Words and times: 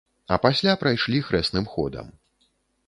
А 0.35 0.39
пасля 0.45 0.73
прайшлі 0.83 1.21
хрэсным 1.29 1.71
ходам. 1.77 2.13